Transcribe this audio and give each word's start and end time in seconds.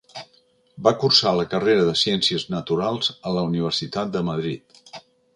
Va 0.85 0.91
cursar 1.01 1.33
la 1.39 1.43
carrera 1.51 1.83
de 1.89 1.93
Ciències 2.03 2.45
Naturals 2.53 3.11
a 3.31 3.33
la 3.35 3.43
Universitat 3.49 4.13
de 4.17 4.23
Madrid. 4.31 4.81